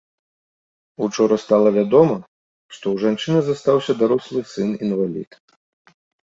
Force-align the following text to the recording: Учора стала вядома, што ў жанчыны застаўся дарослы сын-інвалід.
Учора 1.07 1.35
стала 1.43 1.69
вядома, 1.75 2.17
што 2.75 2.85
ў 2.93 2.95
жанчыны 3.05 3.39
застаўся 3.51 3.91
дарослы 4.03 4.39
сын-інвалід. 4.57 5.41